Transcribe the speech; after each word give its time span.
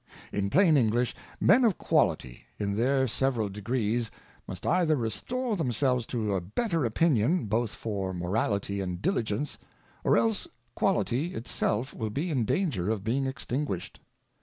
In 0.33 0.49
plain 0.49 0.77
English, 0.77 1.13
Men 1.39 1.63
of 1.63 1.77
Quality 1.77 2.47
in 2.57 2.75
their 2.75 3.07
several 3.07 3.49
Degrees 3.49 4.09
must 4.47 4.65
either 4.65 4.95
restore 4.95 5.55
themselves 5.55 6.07
to 6.07 6.33
a 6.33 6.41
better 6.41 6.85
Opinion, 6.85 7.45
both 7.45 7.75
for 7.75 8.11
Morality 8.11 8.81
and 8.81 8.99
Diligence, 8.99 9.59
or 10.03 10.17
else 10.17 10.47
Quality 10.73 11.35
it 11.35 11.47
self 11.47 11.93
will 11.93 12.09
be 12.09 12.31
in 12.31 12.45
danger 12.45 12.89
of 12.89 13.03
being 13.03 13.27
extinguished. 13.27 13.99